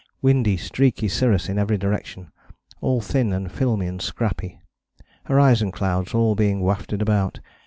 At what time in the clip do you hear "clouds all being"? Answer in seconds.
5.71-6.59